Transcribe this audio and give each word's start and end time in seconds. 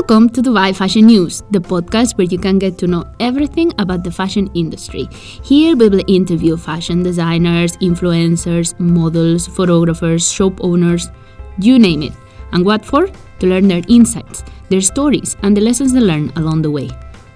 Welcome 0.00 0.30
to 0.30 0.40
Dubai 0.40 0.74
Fashion 0.74 1.04
News, 1.04 1.42
the 1.50 1.58
podcast 1.58 2.16
where 2.16 2.26
you 2.26 2.38
can 2.38 2.58
get 2.58 2.78
to 2.78 2.86
know 2.86 3.04
everything 3.20 3.70
about 3.78 4.02
the 4.02 4.10
fashion 4.10 4.48
industry. 4.54 5.06
Here 5.12 5.76
we 5.76 5.90
will 5.90 6.02
interview 6.08 6.56
fashion 6.56 7.02
designers, 7.02 7.76
influencers, 7.88 8.72
models, 8.80 9.46
photographers, 9.46 10.32
shop 10.32 10.54
owners, 10.62 11.10
you 11.58 11.78
name 11.78 12.02
it. 12.02 12.14
And 12.52 12.64
what 12.64 12.82
for? 12.82 13.08
To 13.40 13.46
learn 13.46 13.68
their 13.68 13.82
insights, 13.88 14.42
their 14.70 14.80
stories, 14.80 15.36
and 15.42 15.54
the 15.54 15.60
lessons 15.60 15.92
they 15.92 16.00
learn 16.00 16.32
along 16.36 16.62
the 16.62 16.70
way. 16.70 16.88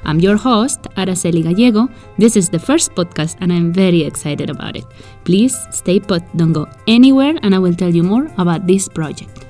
I'm 0.07 0.19
your 0.19 0.39
host, 0.39 0.85
Araceli 0.97 1.43
Gallego. 1.43 1.91
This 2.17 2.35
is 2.35 2.49
the 2.49 2.59
first 2.59 2.95
podcast, 2.95 3.37
and 3.43 3.53
I'm 3.53 3.75
very 3.75 4.03
excited 4.05 4.49
about 4.49 4.75
it. 4.75 4.87
Please 5.25 5.55
stay 5.71 6.01
put, 6.01 6.23
don't 6.35 6.55
go 6.55 6.67
anywhere, 6.89 7.35
and 7.43 7.55
I 7.55 7.59
will 7.59 7.75
tell 7.75 7.95
you 7.95 8.03
more 8.03 8.33
about 8.39 8.67
this 8.67 8.89
project. 8.89 9.45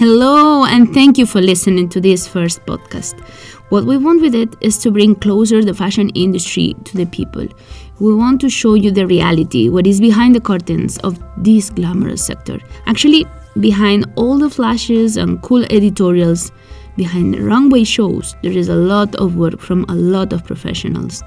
Hello, 0.00 0.64
and 0.64 0.94
thank 0.94 1.18
you 1.18 1.26
for 1.26 1.42
listening 1.42 1.86
to 1.90 2.00
this 2.00 2.26
first 2.26 2.64
podcast. 2.64 3.20
What 3.68 3.84
we 3.84 3.98
want 3.98 4.22
with 4.22 4.34
it 4.34 4.56
is 4.62 4.78
to 4.78 4.90
bring 4.90 5.14
closer 5.14 5.62
the 5.62 5.74
fashion 5.74 6.08
industry 6.14 6.74
to 6.86 6.96
the 6.96 7.04
people. 7.04 7.46
We 7.98 8.14
want 8.14 8.40
to 8.40 8.48
show 8.48 8.72
you 8.72 8.92
the 8.92 9.06
reality, 9.06 9.68
what 9.68 9.86
is 9.86 10.00
behind 10.00 10.34
the 10.34 10.40
curtains 10.40 10.96
of 11.00 11.22
this 11.36 11.68
glamorous 11.68 12.24
sector. 12.24 12.60
Actually, 12.86 13.26
behind 13.60 14.10
all 14.16 14.38
the 14.38 14.48
flashes 14.48 15.18
and 15.18 15.42
cool 15.42 15.64
editorials, 15.64 16.50
behind 16.96 17.34
the 17.34 17.42
runway 17.42 17.84
shows, 17.84 18.34
there 18.42 18.56
is 18.56 18.70
a 18.70 18.74
lot 18.74 19.14
of 19.16 19.36
work 19.36 19.60
from 19.60 19.84
a 19.90 19.94
lot 19.94 20.32
of 20.32 20.46
professionals. 20.46 21.22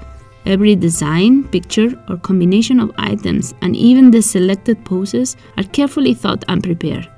Every 0.46 0.74
design, 0.74 1.46
picture, 1.46 1.94
or 2.08 2.16
combination 2.16 2.80
of 2.80 2.90
items, 2.98 3.54
and 3.62 3.76
even 3.76 4.10
the 4.10 4.20
selected 4.20 4.84
poses 4.84 5.36
are 5.56 5.62
carefully 5.62 6.12
thought 6.12 6.44
and 6.48 6.60
prepared. 6.60 7.08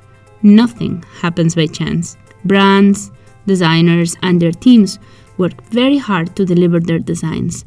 Nothing 0.46 1.02
happens 1.22 1.56
by 1.56 1.66
chance. 1.66 2.16
Brands, 2.44 3.10
designers, 3.48 4.14
and 4.22 4.40
their 4.40 4.52
teams 4.52 5.00
work 5.38 5.60
very 5.64 5.98
hard 5.98 6.36
to 6.36 6.44
deliver 6.44 6.78
their 6.78 7.00
designs, 7.00 7.64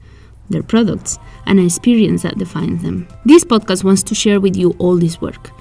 their 0.49 0.63
products, 0.63 1.19
and 1.45 1.59
an 1.59 1.65
experience 1.65 2.21
that 2.21 2.37
defines 2.37 2.81
them. 2.81 3.05
This 3.25 3.43
podcast 3.43 3.83
wants 3.83 4.01
to 4.03 4.15
share 4.15 4.39
with 4.39 4.55
you 4.55 4.77
all 4.79 4.95
this 4.95 5.19
work, 5.19 5.51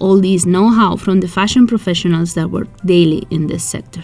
all 0.00 0.20
this 0.20 0.46
know 0.46 0.68
how 0.68 0.96
from 0.96 1.20
the 1.20 1.28
fashion 1.28 1.68
professionals 1.68 2.34
that 2.34 2.50
work 2.50 2.66
daily 2.84 3.24
in 3.30 3.46
this 3.46 3.62
sector. 3.62 4.02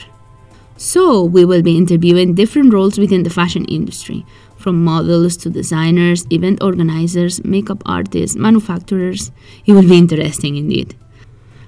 So, 0.77 1.25
we 1.25 1.45
will 1.45 1.63
be 1.63 1.77
interviewing 1.77 2.35
different 2.37 2.73
roles 2.73 3.01
within 3.01 3.25
the 3.25 3.31
fashion 3.31 3.65
industry, 3.65 4.25
from 4.57 4.85
models 4.85 5.37
to 5.39 5.51
designers, 5.51 6.25
event 6.31 6.63
organizers, 6.63 7.43
makeup 7.45 7.83
artists, 7.85 8.37
manufacturers. 8.37 9.33
It 9.67 9.73
will 9.73 9.89
be 9.89 9.99
interesting 9.99 10.57
indeed. 10.57 10.95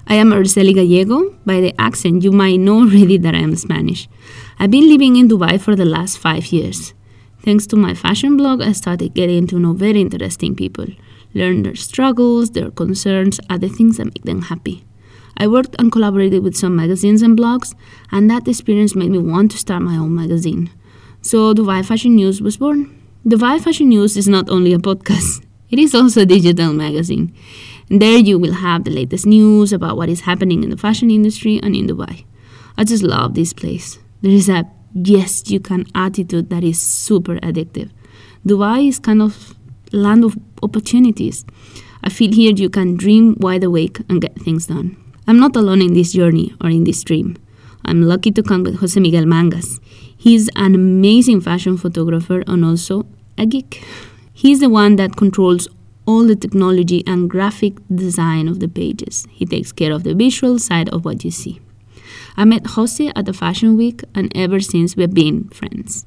I 0.06 0.14
am 0.16 0.30
Araceli 0.30 0.74
Gallego. 0.74 1.34
By 1.46 1.60
the 1.60 1.74
accent, 1.80 2.24
you 2.24 2.32
might 2.32 2.56
know 2.56 2.80
already 2.84 3.18
that 3.18 3.34
I 3.34 3.38
am 3.38 3.54
Spanish. 3.56 4.08
I've 4.58 4.70
been 4.70 4.88
living 4.88 5.16
in 5.16 5.28
Dubai 5.28 5.60
for 5.60 5.76
the 5.76 5.84
last 5.84 6.18
five 6.18 6.46
years. 6.46 6.92
Thanks 7.44 7.66
to 7.68 7.76
my 7.76 7.94
fashion 7.94 8.36
blog, 8.36 8.62
I 8.62 8.72
started 8.72 9.14
getting 9.14 9.46
to 9.48 9.58
know 9.58 9.72
very 9.72 10.00
interesting 10.00 10.54
people, 10.54 10.86
learn 11.34 11.62
their 11.62 11.74
struggles, 11.74 12.50
their 12.50 12.70
concerns, 12.70 13.40
other 13.50 13.68
things 13.68 13.96
that 13.96 14.06
make 14.06 14.22
them 14.22 14.42
happy. 14.42 14.84
I 15.36 15.48
worked 15.48 15.74
and 15.78 15.90
collaborated 15.90 16.42
with 16.44 16.56
some 16.56 16.76
magazines 16.76 17.22
and 17.22 17.38
blogs, 17.38 17.74
and 18.10 18.30
that 18.30 18.46
experience 18.46 18.94
made 18.94 19.10
me 19.10 19.18
want 19.18 19.50
to 19.52 19.58
start 19.58 19.82
my 19.82 19.96
own 19.96 20.14
magazine. 20.14 20.70
So 21.22 21.54
Dubai 21.54 21.84
Fashion 21.84 22.14
News 22.16 22.42
was 22.42 22.56
born. 22.58 22.96
Dubai 23.26 23.60
Fashion 23.60 23.88
News 23.88 24.16
is 24.16 24.28
not 24.28 24.50
only 24.50 24.72
a 24.72 24.78
podcast, 24.78 25.44
it 25.70 25.78
is 25.78 25.94
also 25.94 26.22
a 26.22 26.26
digital 26.26 26.72
magazine. 26.72 27.34
There 27.92 28.16
you 28.16 28.38
will 28.38 28.54
have 28.54 28.84
the 28.84 28.90
latest 28.90 29.26
news 29.26 29.70
about 29.70 29.98
what 29.98 30.08
is 30.08 30.22
happening 30.22 30.64
in 30.64 30.70
the 30.70 30.78
fashion 30.78 31.10
industry 31.10 31.60
and 31.62 31.76
in 31.76 31.86
Dubai. 31.86 32.24
I 32.78 32.84
just 32.84 33.02
love 33.02 33.34
this 33.34 33.52
place. 33.52 33.98
There 34.22 34.32
is 34.32 34.48
a 34.48 34.64
yes 34.94 35.50
you 35.50 35.60
can 35.60 35.84
attitude 35.94 36.48
that 36.48 36.64
is 36.64 36.80
super 36.80 37.36
addictive. 37.40 37.90
Dubai 38.46 38.88
is 38.88 38.98
kind 38.98 39.20
of 39.20 39.54
land 39.92 40.24
of 40.24 40.38
opportunities. 40.62 41.44
I 42.02 42.08
feel 42.08 42.32
here 42.32 42.54
you 42.54 42.70
can 42.70 42.96
dream 42.96 43.36
wide 43.40 43.62
awake 43.62 44.00
and 44.08 44.22
get 44.22 44.40
things 44.40 44.68
done. 44.68 44.96
I'm 45.26 45.38
not 45.38 45.54
alone 45.54 45.82
in 45.82 45.92
this 45.92 46.14
journey 46.14 46.54
or 46.62 46.70
in 46.70 46.84
this 46.84 47.04
dream. 47.04 47.36
I'm 47.84 48.00
lucky 48.00 48.30
to 48.30 48.42
come 48.42 48.62
with 48.62 48.80
Jose 48.80 48.98
Miguel 48.98 49.26
Mangas. 49.26 49.80
He's 50.16 50.48
an 50.56 50.74
amazing 50.74 51.42
fashion 51.42 51.76
photographer 51.76 52.42
and 52.46 52.64
also 52.64 53.04
a 53.36 53.44
geek. 53.44 53.84
He's 54.32 54.60
the 54.60 54.70
one 54.70 54.96
that 54.96 55.16
controls 55.16 55.68
all 56.06 56.26
the 56.26 56.36
technology 56.36 57.02
and 57.06 57.30
graphic 57.30 57.74
design 57.94 58.48
of 58.48 58.60
the 58.60 58.68
pages. 58.68 59.26
He 59.30 59.46
takes 59.46 59.72
care 59.72 59.92
of 59.92 60.02
the 60.02 60.14
visual 60.14 60.58
side 60.58 60.88
of 60.90 61.04
what 61.04 61.24
you 61.24 61.30
see. 61.30 61.60
I 62.36 62.44
met 62.44 62.66
Jose 62.68 63.12
at 63.14 63.26
the 63.26 63.32
Fashion 63.32 63.76
Week, 63.76 64.02
and 64.14 64.32
ever 64.34 64.60
since 64.60 64.96
we've 64.96 65.12
been 65.12 65.48
friends. 65.50 66.06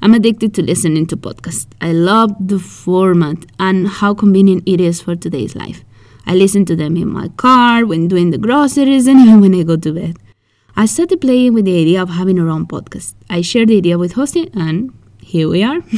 I'm 0.00 0.14
addicted 0.14 0.52
to 0.54 0.62
listening 0.62 1.06
to 1.06 1.16
podcasts. 1.16 1.66
I 1.80 1.92
love 1.92 2.34
the 2.40 2.58
format 2.58 3.46
and 3.58 3.88
how 3.88 4.14
convenient 4.14 4.64
it 4.66 4.80
is 4.80 5.00
for 5.00 5.14
today's 5.14 5.54
life. 5.54 5.84
I 6.26 6.34
listen 6.34 6.64
to 6.66 6.76
them 6.76 6.96
in 6.96 7.08
my 7.08 7.28
car, 7.28 7.86
when 7.86 8.08
doing 8.08 8.30
the 8.30 8.38
groceries, 8.38 9.06
and 9.08 9.20
even 9.20 9.40
when 9.40 9.54
I 9.54 9.62
go 9.62 9.76
to 9.76 9.92
bed. 9.92 10.16
I 10.74 10.86
started 10.86 11.20
playing 11.20 11.54
with 11.54 11.66
the 11.66 11.80
idea 11.80 12.02
of 12.02 12.10
having 12.10 12.40
our 12.40 12.48
own 12.48 12.66
podcast. 12.66 13.14
I 13.28 13.42
shared 13.42 13.68
the 13.68 13.76
idea 13.76 13.98
with 13.98 14.12
Jose, 14.12 14.48
and 14.54 14.92
here 15.20 15.48
we 15.48 15.62
are. 15.62 15.80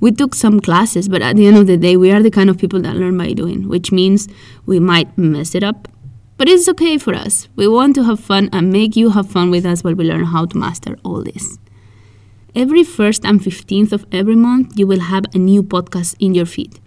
we 0.00 0.12
took 0.12 0.34
some 0.34 0.60
classes, 0.60 1.08
but 1.08 1.22
at 1.22 1.36
the 1.36 1.46
end 1.46 1.56
of 1.56 1.66
the 1.66 1.76
day, 1.76 1.96
we 1.96 2.10
are 2.10 2.22
the 2.22 2.30
kind 2.30 2.50
of 2.50 2.58
people 2.58 2.80
that 2.82 2.96
learn 2.96 3.16
by 3.16 3.32
doing, 3.32 3.68
which 3.68 3.92
means 3.92 4.28
we 4.66 4.80
might 4.80 5.16
mess 5.16 5.54
it 5.54 5.62
up. 5.62 5.88
But 6.36 6.48
it's 6.48 6.68
okay 6.68 6.98
for 6.98 7.14
us. 7.14 7.48
We 7.54 7.68
want 7.68 7.94
to 7.94 8.04
have 8.04 8.18
fun 8.18 8.48
and 8.52 8.72
make 8.72 8.96
you 8.96 9.10
have 9.10 9.30
fun 9.30 9.50
with 9.50 9.64
us 9.64 9.84
while 9.84 9.94
we 9.94 10.04
learn 10.04 10.24
how 10.24 10.46
to 10.46 10.58
master 10.58 10.96
all 11.04 11.22
this. 11.22 11.58
Every 12.54 12.82
1st 12.82 13.28
and 13.28 13.40
15th 13.40 13.92
of 13.92 14.06
every 14.12 14.36
month, 14.36 14.78
you 14.78 14.86
will 14.86 15.00
have 15.00 15.24
a 15.34 15.38
new 15.38 15.62
podcast 15.62 16.16
in 16.18 16.34
your 16.34 16.46
feed. 16.46 16.80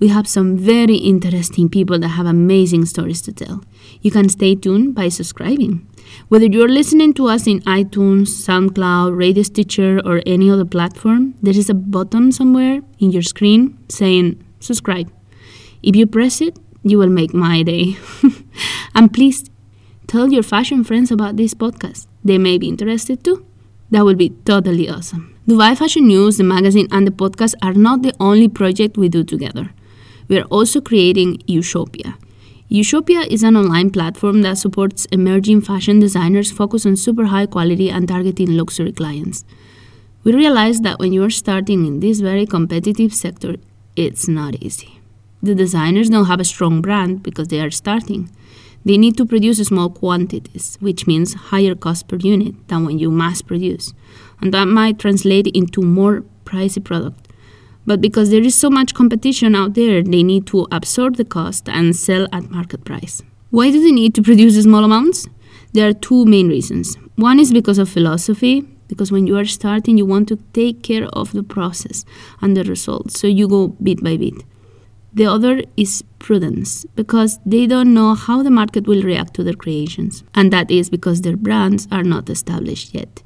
We 0.00 0.08
have 0.08 0.28
some 0.28 0.56
very 0.56 0.96
interesting 0.96 1.68
people 1.68 1.98
that 1.98 2.08
have 2.08 2.26
amazing 2.26 2.84
stories 2.86 3.20
to 3.22 3.32
tell. 3.32 3.64
You 4.00 4.12
can 4.12 4.28
stay 4.28 4.54
tuned 4.54 4.94
by 4.94 5.08
subscribing. 5.08 5.88
Whether 6.28 6.46
you're 6.46 6.68
listening 6.68 7.14
to 7.14 7.28
us 7.28 7.46
in 7.46 7.60
iTunes, 7.60 8.28
SoundCloud, 8.46 9.16
Radio 9.16 9.42
Stitcher, 9.42 10.00
or 10.04 10.22
any 10.26 10.50
other 10.50 10.64
platform, 10.64 11.34
there 11.42 11.56
is 11.56 11.70
a 11.70 11.74
button 11.74 12.32
somewhere 12.32 12.80
in 12.98 13.10
your 13.10 13.22
screen 13.22 13.78
saying 13.88 14.44
subscribe. 14.60 15.10
If 15.82 15.96
you 15.96 16.06
press 16.06 16.40
it, 16.40 16.58
you 16.82 16.98
will 16.98 17.08
make 17.08 17.32
my 17.32 17.62
day. 17.62 17.96
and 18.94 19.12
please 19.12 19.44
tell 20.06 20.32
your 20.32 20.42
fashion 20.42 20.84
friends 20.84 21.10
about 21.10 21.36
this 21.36 21.54
podcast. 21.54 22.06
They 22.24 22.38
may 22.38 22.58
be 22.58 22.68
interested 22.68 23.24
too. 23.24 23.46
That 23.90 24.04
would 24.04 24.18
be 24.18 24.30
totally 24.44 24.88
awesome. 24.88 25.34
Dubai 25.48 25.76
Fashion 25.78 26.06
News, 26.06 26.36
the 26.36 26.44
magazine, 26.44 26.88
and 26.90 27.06
the 27.06 27.10
podcast 27.10 27.54
are 27.62 27.72
not 27.72 28.02
the 28.02 28.12
only 28.20 28.48
project 28.48 28.98
we 28.98 29.08
do 29.08 29.24
together. 29.24 29.70
We 30.28 30.38
are 30.38 30.44
also 30.44 30.82
creating 30.82 31.38
Eushopia. 31.48 32.16
Eushopia 32.70 33.26
is 33.28 33.42
an 33.42 33.56
online 33.56 33.88
platform 33.88 34.42
that 34.42 34.58
supports 34.58 35.06
emerging 35.06 35.62
fashion 35.62 36.00
designers 36.00 36.52
focused 36.52 36.84
on 36.84 36.96
super 36.96 37.24
high 37.24 37.46
quality 37.46 37.88
and 37.88 38.06
targeting 38.06 38.54
luxury 38.58 38.92
clients. 38.92 39.42
We 40.22 40.34
realize 40.34 40.82
that 40.82 40.98
when 40.98 41.14
you're 41.14 41.30
starting 41.30 41.86
in 41.86 42.00
this 42.00 42.20
very 42.20 42.44
competitive 42.44 43.14
sector, 43.14 43.56
it's 43.96 44.28
not 44.28 44.56
easy. 44.56 45.00
The 45.42 45.54
designers 45.54 46.10
don't 46.10 46.26
have 46.26 46.40
a 46.40 46.44
strong 46.44 46.82
brand 46.82 47.22
because 47.22 47.48
they 47.48 47.60
are 47.60 47.70
starting. 47.70 48.30
They 48.84 48.98
need 48.98 49.16
to 49.16 49.24
produce 49.24 49.66
small 49.66 49.88
quantities, 49.88 50.76
which 50.78 51.06
means 51.06 51.32
higher 51.32 51.74
cost 51.74 52.06
per 52.06 52.16
unit 52.16 52.68
than 52.68 52.84
when 52.84 52.98
you 52.98 53.10
mass 53.10 53.40
produce. 53.40 53.94
And 54.42 54.52
that 54.52 54.66
might 54.66 54.98
translate 54.98 55.46
into 55.46 55.80
more 55.80 56.22
pricey 56.44 56.84
product 56.84 57.27
but 57.88 58.00
because 58.00 58.30
there 58.30 58.42
is 58.42 58.54
so 58.54 58.70
much 58.70 58.94
competition 58.94 59.54
out 59.54 59.74
there, 59.74 60.02
they 60.02 60.22
need 60.22 60.46
to 60.48 60.66
absorb 60.70 61.16
the 61.16 61.24
cost 61.24 61.68
and 61.68 61.96
sell 61.96 62.28
at 62.32 62.50
market 62.50 62.84
price. 62.84 63.22
Why 63.50 63.70
do 63.70 63.82
they 63.82 63.92
need 63.92 64.14
to 64.16 64.22
produce 64.22 64.62
small 64.62 64.84
amounts? 64.84 65.26
There 65.72 65.88
are 65.88 65.94
two 66.08 66.24
main 66.26 66.48
reasons. 66.48 66.96
One 67.16 67.38
is 67.40 67.52
because 67.52 67.78
of 67.78 67.88
philosophy. 67.88 68.56
because 68.88 69.12
when 69.12 69.26
you 69.26 69.36
are 69.36 69.44
starting, 69.44 69.98
you 69.98 70.06
want 70.06 70.28
to 70.28 70.36
take 70.52 70.82
care 70.82 71.06
of 71.12 71.32
the 71.32 71.42
process 71.42 72.04
and 72.40 72.56
the 72.56 72.64
results. 72.64 73.20
So 73.20 73.26
you 73.26 73.46
go 73.46 73.68
bit 73.68 74.02
by 74.02 74.16
bit. 74.16 74.34
The 75.12 75.26
other 75.26 75.62
is 75.76 76.02
prudence 76.18 76.84
because 76.94 77.38
they 77.44 77.66
don't 77.66 77.94
know 77.94 78.14
how 78.14 78.42
the 78.42 78.50
market 78.50 78.86
will 78.86 79.02
react 79.02 79.34
to 79.34 79.44
their 79.44 79.54
creations, 79.54 80.22
and 80.34 80.52
that 80.52 80.70
is 80.70 80.90
because 80.90 81.20
their 81.20 81.36
brands 81.36 81.88
are 81.90 82.02
not 82.02 82.28
established 82.30 82.94
yet. 82.94 83.22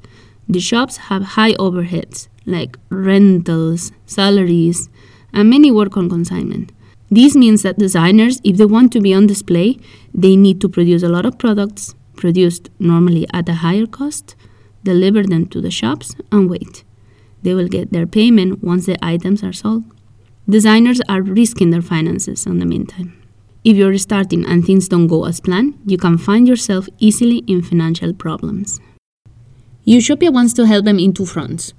The 0.47 0.59
shops 0.59 0.97
have 1.09 1.23
high 1.23 1.53
overheads 1.53 2.27
like 2.45 2.77
rentals, 2.89 3.91
salaries, 4.05 4.89
and 5.33 5.49
many 5.49 5.71
work 5.71 5.97
on 5.97 6.09
consignment. 6.09 6.71
This 7.09 7.35
means 7.35 7.61
that 7.61 7.77
designers, 7.77 8.41
if 8.43 8.57
they 8.57 8.65
want 8.65 8.91
to 8.93 9.01
be 9.01 9.13
on 9.13 9.27
display, 9.27 9.77
they 10.13 10.35
need 10.35 10.59
to 10.61 10.69
produce 10.69 11.03
a 11.03 11.09
lot 11.09 11.25
of 11.25 11.37
products, 11.37 11.95
produced 12.15 12.69
normally 12.79 13.27
at 13.33 13.49
a 13.49 13.55
higher 13.55 13.85
cost, 13.85 14.35
deliver 14.83 15.23
them 15.23 15.45
to 15.47 15.61
the 15.61 15.71
shops, 15.71 16.15
and 16.31 16.49
wait. 16.49 16.83
They 17.43 17.53
will 17.53 17.67
get 17.67 17.91
their 17.91 18.07
payment 18.07 18.63
once 18.63 18.85
the 18.85 18.97
items 19.05 19.43
are 19.43 19.53
sold. 19.53 19.83
Designers 20.49 21.01
are 21.07 21.21
risking 21.21 21.69
their 21.69 21.81
finances 21.81 22.45
in 22.45 22.59
the 22.59 22.65
meantime. 22.65 23.19
If 23.63 23.77
you're 23.77 23.97
starting 23.97 24.45
and 24.45 24.65
things 24.65 24.89
don't 24.89 25.07
go 25.07 25.25
as 25.25 25.39
planned, 25.39 25.79
you 25.85 25.97
can 25.97 26.17
find 26.17 26.47
yourself 26.47 26.89
easily 26.99 27.37
in 27.47 27.61
financial 27.61 28.13
problems. 28.13 28.81
Eushopia 29.85 30.31
wants 30.31 30.53
to 30.53 30.65
help 30.65 30.85
them 30.85 30.97
in 30.97 31.11
two 31.13 31.25
fronts. 31.25 31.73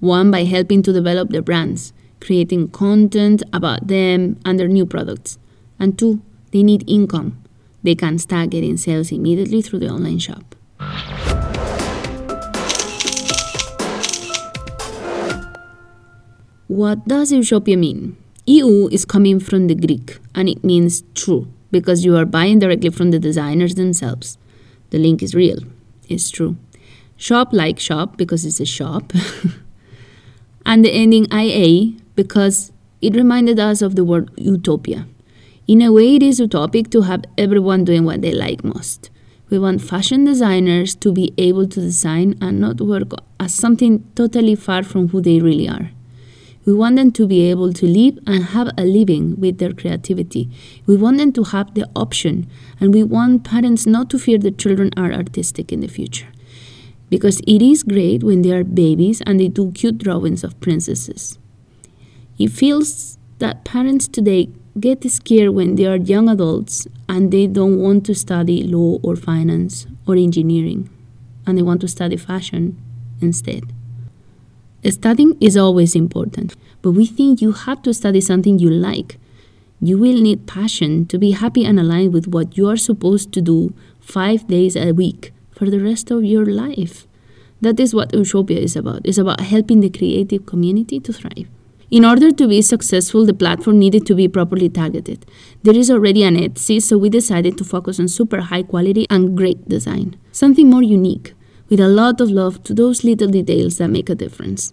One, 0.00 0.30
by 0.30 0.44
helping 0.44 0.82
to 0.82 0.94
develop 0.94 1.28
their 1.28 1.42
brands, 1.42 1.92
creating 2.18 2.68
content 2.68 3.42
about 3.52 3.86
them 3.86 4.40
and 4.46 4.58
their 4.58 4.66
new 4.66 4.86
products. 4.86 5.38
And 5.78 5.98
two, 5.98 6.22
they 6.52 6.62
need 6.62 6.88
income. 6.88 7.42
They 7.82 7.94
can 7.94 8.18
start 8.18 8.48
getting 8.48 8.78
sales 8.78 9.12
immediately 9.12 9.60
through 9.60 9.80
the 9.80 9.90
online 9.90 10.18
shop. 10.18 10.54
What 16.66 17.06
does 17.06 17.30
Eushopia 17.30 17.78
mean? 17.78 18.16
EU 18.46 18.88
is 18.88 19.04
coming 19.04 19.38
from 19.38 19.66
the 19.66 19.74
Greek 19.74 20.18
and 20.34 20.48
it 20.48 20.64
means 20.64 21.02
true 21.14 21.46
because 21.70 22.06
you 22.06 22.16
are 22.16 22.24
buying 22.24 22.58
directly 22.58 22.88
from 22.88 23.10
the 23.10 23.18
designers 23.18 23.74
themselves. 23.74 24.38
The 24.88 24.98
link 24.98 25.22
is 25.22 25.34
real, 25.34 25.58
it's 26.08 26.30
true. 26.30 26.56
Shop 27.20 27.52
like 27.52 27.78
shop 27.78 28.16
because 28.16 28.46
it's 28.46 28.60
a 28.60 28.64
shop. 28.64 29.12
and 30.64 30.82
the 30.82 30.90
ending 30.90 31.26
IA 31.30 31.92
because 32.16 32.72
it 33.02 33.14
reminded 33.14 33.60
us 33.60 33.82
of 33.82 33.94
the 33.94 34.04
word 34.04 34.30
utopia. 34.38 35.06
In 35.68 35.82
a 35.82 35.92
way, 35.92 36.16
it 36.16 36.22
is 36.22 36.40
utopic 36.40 36.90
to 36.92 37.02
have 37.02 37.26
everyone 37.36 37.84
doing 37.84 38.06
what 38.06 38.22
they 38.22 38.32
like 38.32 38.64
most. 38.64 39.10
We 39.50 39.58
want 39.58 39.82
fashion 39.82 40.24
designers 40.24 40.94
to 40.94 41.12
be 41.12 41.34
able 41.36 41.68
to 41.68 41.78
design 41.78 42.38
and 42.40 42.58
not 42.58 42.80
work 42.80 43.12
as 43.38 43.52
something 43.52 44.02
totally 44.14 44.54
far 44.54 44.82
from 44.82 45.08
who 45.08 45.20
they 45.20 45.40
really 45.40 45.68
are. 45.68 45.90
We 46.64 46.72
want 46.72 46.96
them 46.96 47.12
to 47.12 47.26
be 47.26 47.50
able 47.50 47.74
to 47.74 47.86
live 47.86 48.18
and 48.26 48.44
have 48.44 48.70
a 48.78 48.84
living 48.84 49.38
with 49.38 49.58
their 49.58 49.74
creativity. 49.74 50.48
We 50.86 50.96
want 50.96 51.18
them 51.18 51.32
to 51.32 51.44
have 51.44 51.74
the 51.74 51.86
option, 51.94 52.46
and 52.80 52.94
we 52.94 53.02
want 53.02 53.44
parents 53.44 53.84
not 53.86 54.08
to 54.10 54.18
fear 54.18 54.38
their 54.38 54.52
children 54.52 54.90
are 54.96 55.12
artistic 55.12 55.70
in 55.70 55.80
the 55.80 55.88
future. 55.88 56.28
Because 57.10 57.40
it 57.40 57.60
is 57.60 57.82
great 57.82 58.22
when 58.22 58.42
they 58.42 58.52
are 58.52 58.64
babies 58.64 59.20
and 59.26 59.38
they 59.38 59.48
do 59.48 59.72
cute 59.72 59.98
drawings 59.98 60.44
of 60.44 60.58
princesses. 60.60 61.38
It 62.38 62.48
feels 62.48 63.18
that 63.40 63.64
parents 63.64 64.08
today 64.08 64.48
get 64.78 65.04
scared 65.10 65.50
when 65.50 65.74
they 65.74 65.86
are 65.86 65.96
young 65.96 66.28
adults 66.28 66.86
and 67.08 67.32
they 67.32 67.46
don't 67.46 67.80
want 67.80 68.06
to 68.06 68.14
study 68.14 68.62
law 68.62 68.98
or 69.02 69.16
finance 69.16 69.86
or 70.06 70.14
engineering, 70.14 70.88
and 71.46 71.58
they 71.58 71.62
want 71.62 71.80
to 71.80 71.88
study 71.88 72.16
fashion 72.16 72.80
instead. 73.20 73.64
Studying 74.88 75.36
is 75.40 75.56
always 75.56 75.94
important, 75.94 76.54
but 76.80 76.92
we 76.92 77.04
think 77.04 77.42
you 77.42 77.52
have 77.52 77.82
to 77.82 77.92
study 77.92 78.20
something 78.20 78.58
you 78.58 78.70
like. 78.70 79.18
You 79.80 79.98
will 79.98 80.20
need 80.20 80.46
passion 80.46 81.06
to 81.06 81.18
be 81.18 81.32
happy 81.32 81.64
and 81.64 81.78
aligned 81.80 82.14
with 82.14 82.28
what 82.28 82.56
you 82.56 82.68
are 82.68 82.76
supposed 82.76 83.32
to 83.32 83.40
do 83.40 83.74
five 84.00 84.46
days 84.46 84.76
a 84.76 84.92
week 84.92 85.32
for 85.60 85.68
the 85.68 85.78
rest 85.78 86.10
of 86.10 86.24
your 86.24 86.46
life. 86.46 87.06
That 87.60 87.78
is 87.78 87.94
what 87.94 88.12
Eushopia 88.12 88.56
is 88.56 88.76
about. 88.76 89.02
It's 89.04 89.18
about 89.18 89.42
helping 89.42 89.80
the 89.80 89.90
creative 89.90 90.46
community 90.46 90.98
to 91.00 91.12
thrive. 91.12 91.48
In 91.90 92.02
order 92.02 92.30
to 92.30 92.48
be 92.48 92.62
successful, 92.62 93.26
the 93.26 93.34
platform 93.34 93.78
needed 93.78 94.06
to 94.06 94.14
be 94.14 94.26
properly 94.26 94.70
targeted. 94.70 95.26
There 95.62 95.76
is 95.76 95.90
already 95.90 96.22
an 96.22 96.36
Etsy, 96.36 96.80
so 96.80 96.96
we 96.96 97.10
decided 97.10 97.58
to 97.58 97.64
focus 97.64 98.00
on 98.00 98.08
super 98.08 98.40
high 98.40 98.62
quality 98.62 99.06
and 99.10 99.36
great 99.36 99.68
design. 99.68 100.16
Something 100.32 100.70
more 100.70 100.82
unique, 100.82 101.34
with 101.68 101.80
a 101.80 101.88
lot 101.88 102.22
of 102.22 102.30
love 102.30 102.64
to 102.64 102.72
those 102.72 103.04
little 103.04 103.28
details 103.28 103.76
that 103.76 103.88
make 103.88 104.08
a 104.08 104.14
difference. 104.14 104.72